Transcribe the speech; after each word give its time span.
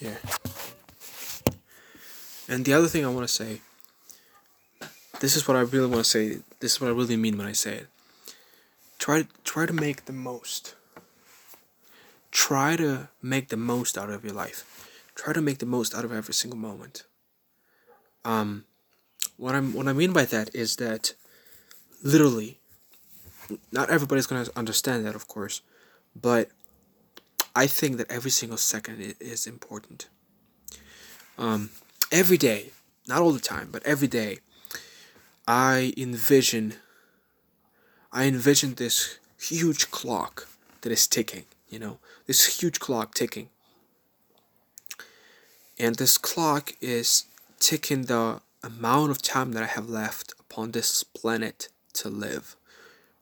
Yeah. 0.00 0.16
And 2.48 2.64
the 2.64 2.72
other 2.72 2.88
thing 2.88 3.04
I 3.04 3.08
want 3.08 3.28
to 3.28 3.32
say, 3.32 3.60
this 5.20 5.36
is 5.36 5.46
what 5.46 5.56
I 5.56 5.60
really 5.60 5.86
want 5.86 6.04
to 6.04 6.10
say. 6.10 6.38
This 6.58 6.72
is 6.72 6.80
what 6.80 6.88
I 6.88 6.92
really 6.92 7.16
mean 7.16 7.36
when 7.36 7.46
I 7.46 7.52
say 7.52 7.74
it. 7.74 7.86
Try 8.98 9.26
try 9.44 9.66
to 9.66 9.72
make 9.72 10.06
the 10.06 10.12
most. 10.12 10.74
Try 12.30 12.76
to 12.76 13.08
make 13.22 13.48
the 13.48 13.56
most 13.56 13.98
out 13.98 14.10
of 14.10 14.24
your 14.24 14.34
life. 14.34 14.64
Try 15.14 15.32
to 15.32 15.40
make 15.40 15.58
the 15.58 15.66
most 15.66 15.94
out 15.94 16.04
of 16.04 16.12
every 16.12 16.34
single 16.34 16.58
moment. 16.58 17.04
Um, 18.24 18.64
what 19.36 19.54
I'm 19.54 19.72
what 19.72 19.88
I 19.88 19.92
mean 19.92 20.12
by 20.12 20.24
that 20.26 20.54
is 20.54 20.76
that, 20.76 21.14
literally. 22.02 22.58
Not 23.72 23.90
everybody's 23.90 24.26
gonna 24.26 24.46
understand 24.54 25.04
that, 25.04 25.16
of 25.16 25.26
course, 25.26 25.60
but 26.14 26.50
I 27.60 27.66
think 27.66 27.98
that 27.98 28.10
every 28.10 28.30
single 28.30 28.56
second 28.56 29.16
is 29.20 29.46
important. 29.46 30.08
Um, 31.36 31.68
every 32.10 32.38
day, 32.38 32.70
not 33.06 33.20
all 33.20 33.32
the 33.32 33.48
time, 33.54 33.68
but 33.70 33.82
every 33.84 34.08
day, 34.08 34.38
I 35.46 35.92
envision. 35.94 36.76
I 38.10 38.24
envision 38.24 38.76
this 38.76 39.18
huge 39.38 39.90
clock 39.90 40.48
that 40.80 40.90
is 40.90 41.06
ticking. 41.06 41.44
You 41.68 41.80
know, 41.80 41.98
this 42.26 42.62
huge 42.62 42.80
clock 42.80 43.12
ticking, 43.12 43.50
and 45.78 45.96
this 45.96 46.16
clock 46.16 46.72
is 46.80 47.26
ticking 47.58 48.04
the 48.06 48.40
amount 48.62 49.10
of 49.10 49.20
time 49.20 49.52
that 49.52 49.62
I 49.62 49.72
have 49.76 49.90
left 49.90 50.32
upon 50.40 50.70
this 50.70 51.02
planet 51.02 51.68
to 52.00 52.08
live, 52.08 52.56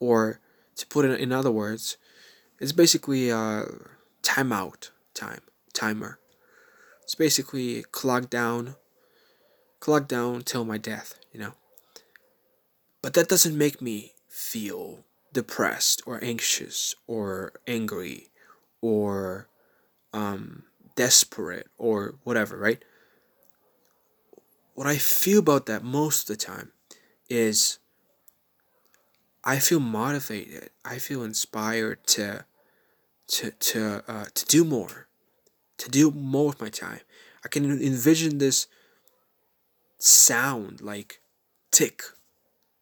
or 0.00 0.40
to 0.76 0.86
put 0.86 1.04
it 1.04 1.20
in 1.20 1.32
other 1.32 1.50
words, 1.50 1.98
it's 2.60 2.72
basically 2.72 3.28
a 3.28 3.66
timeout 4.22 4.90
time 5.14 5.42
timer. 5.72 6.18
It's 7.02 7.14
basically 7.14 7.82
clock 7.92 8.30
down, 8.30 8.76
clock 9.80 10.08
down 10.08 10.42
till 10.42 10.64
my 10.64 10.78
death, 10.78 11.18
you 11.32 11.40
know. 11.40 11.52
But 13.02 13.14
that 13.14 13.28
doesn't 13.28 13.58
make 13.58 13.82
me 13.82 14.12
feel 14.28 15.04
depressed 15.32 16.02
or 16.06 16.22
anxious 16.22 16.94
or 17.06 17.52
angry 17.66 18.28
or 18.80 19.48
um, 20.12 20.64
desperate 20.94 21.68
or 21.78 22.14
whatever, 22.22 22.56
right? 22.56 22.82
What 24.74 24.86
I 24.86 24.96
feel 24.96 25.40
about 25.40 25.66
that 25.66 25.82
most 25.82 26.30
of 26.30 26.38
the 26.38 26.44
time 26.44 26.72
is 27.28 27.78
I 29.44 29.58
feel 29.58 29.80
motivated. 29.80 30.70
I 30.84 30.98
feel 30.98 31.24
inspired 31.24 32.06
to 32.08 32.44
to 33.32 33.50
to 33.50 34.04
uh, 34.06 34.26
to 34.34 34.44
do 34.46 34.64
more, 34.64 35.08
to 35.78 35.90
do 35.90 36.10
more 36.10 36.48
with 36.48 36.60
my 36.60 36.68
time. 36.68 37.00
I 37.44 37.48
can 37.48 37.64
envision 37.64 38.38
this 38.38 38.66
sound 39.98 40.80
like 40.80 41.20
tick, 41.70 42.02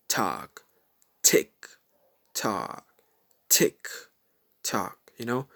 tock, 0.08 0.62
tick, 1.22 1.52
tock, 2.34 2.84
tick, 3.48 3.88
tock. 4.62 4.98
You 5.16 5.26
know, 5.26 5.46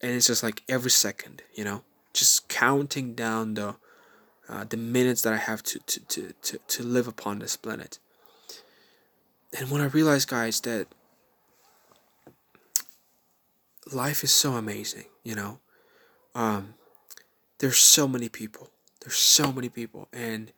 and 0.00 0.12
it's 0.12 0.26
just 0.26 0.42
like 0.42 0.62
every 0.68 0.90
second. 0.90 1.42
You 1.54 1.64
know, 1.64 1.82
just 2.12 2.48
counting 2.48 3.14
down 3.14 3.54
the 3.54 3.76
uh, 4.48 4.64
the 4.64 4.78
minutes 4.78 5.22
that 5.22 5.34
I 5.34 5.36
have 5.36 5.62
to, 5.64 5.78
to, 5.78 6.00
to, 6.00 6.32
to, 6.42 6.58
to 6.66 6.82
live 6.82 7.06
upon 7.06 7.38
this 7.38 7.56
planet. 7.56 7.98
And 9.58 9.70
when 9.70 9.82
I 9.82 9.86
realized, 9.86 10.28
guys, 10.28 10.60
that 10.62 10.86
life 13.92 14.22
is 14.24 14.32
so 14.32 14.52
amazing, 14.52 15.06
you 15.22 15.34
know. 15.34 15.60
Um, 16.34 16.74
there's 17.58 17.78
so 17.78 18.06
many 18.06 18.28
people. 18.28 18.70
There's 19.00 19.16
so 19.16 19.52
many 19.52 19.68
people, 19.68 20.08
and 20.12 20.52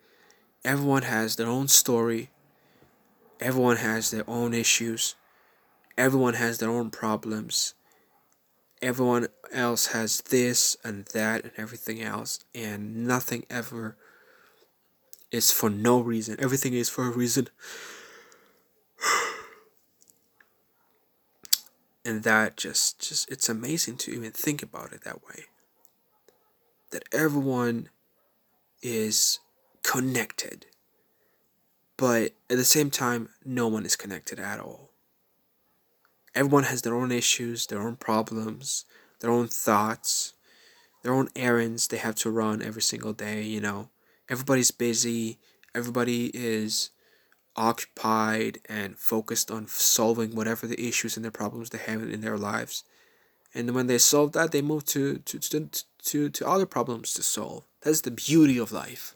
everyone 0.65 1.03
has 1.03 1.37
their 1.37 1.47
own 1.47 1.69
story. 1.69 2.31
Everyone 3.41 3.77
has 3.77 4.11
their 4.11 4.29
own 4.29 4.53
issues. 4.55 5.15
Everyone 5.97 6.35
has 6.35 6.59
their 6.59 6.71
own 6.71 6.91
problems. 6.91 7.75
Everyone 8.83 9.29
else 9.53 9.89
has 9.89 10.23
this 10.23 10.77
and 10.83 11.05
that 11.07 11.45
and 11.45 11.53
everything 11.57 12.01
else, 12.01 12.41
and 12.55 13.07
nothing 13.07 13.45
ever 13.51 13.97
is 15.31 15.51
for 15.53 15.71
no 15.71 16.01
reason. 16.01 16.37
Everything 16.39 16.73
is 16.75 16.89
for 16.89 17.07
a 17.07 17.11
reason. 17.11 17.49
And 22.11 22.25
that 22.25 22.57
just 22.57 23.09
just 23.09 23.31
it's 23.31 23.49
amazing 23.49 23.97
to 23.97 24.11
even 24.11 24.33
think 24.33 24.63
about 24.63 24.93
it 24.93 25.05
that 25.05 25.25
way. 25.25 25.45
That 26.91 27.05
everyone 27.13 27.89
is 28.83 29.39
connected 29.83 30.67
but 31.97 32.33
at 32.49 32.57
the 32.57 32.65
same 32.65 32.91
time 32.91 33.29
no 33.45 33.69
one 33.69 33.87
is 33.87 33.95
connected 33.95 34.41
at 34.41 34.59
all. 34.59 34.91
Everyone 36.35 36.65
has 36.65 36.83
their 36.83 36.97
own 36.97 37.13
issues 37.13 37.67
their 37.67 37.81
own 37.81 37.97
problems 37.97 38.85
their 39.21 39.31
own 39.31 39.47
thoughts 39.47 40.35
their 41.03 41.15
own 41.15 41.29
errands 41.37 41.89
they 41.89 41.99
have 41.99 42.17
to 42.17 42.31
run 42.31 42.61
every 42.61 42.83
single 42.83 43.13
day 43.13 43.43
you 43.43 43.61
know. 43.61 43.89
Everybody's 44.29 44.73
busy 44.73 45.39
everybody 45.77 46.33
is 46.35 46.91
occupied 47.61 48.59
and 48.69 48.97
focused 48.97 49.51
on 49.51 49.69
solving 49.69 50.35
whatever 50.35 50.67
the 50.67 50.89
issues 50.89 51.17
and 51.17 51.25
the 51.25 51.31
problems 51.31 51.69
they 51.69 51.79
have 51.79 52.03
in 52.03 52.23
their 52.23 52.39
lives. 52.39 52.85
And 53.55 53.75
when 53.75 53.87
they 53.87 53.99
solve 53.99 54.33
that, 54.33 54.51
they 54.51 54.63
move 54.63 54.87
to, 54.87 55.19
to, 55.19 55.39
to, 55.39 55.69
to, 56.05 56.31
to 56.31 56.49
other 56.49 56.67
problems 56.67 57.13
to 57.15 57.23
solve. 57.23 57.65
That's 57.83 58.01
the 58.01 58.11
beauty 58.11 58.57
of 58.59 58.73
life, 58.73 59.15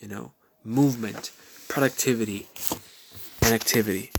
you 0.00 0.08
know, 0.08 0.32
movement, 0.64 1.30
productivity, 1.68 2.48
and 3.42 3.54
activity. 3.54 4.10